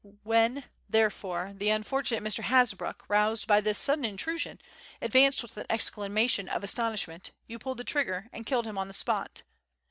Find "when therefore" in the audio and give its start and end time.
0.23-1.53